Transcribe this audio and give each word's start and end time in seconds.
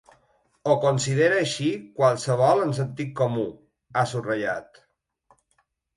“Ho 0.69 0.77
considera 0.85 1.35
així 1.41 1.67
qualsevol 1.99 2.63
amb 2.63 2.77
sentit 2.79 3.13
comú”, 3.21 3.45
ha 4.01 4.07
subratllat. 4.15 4.85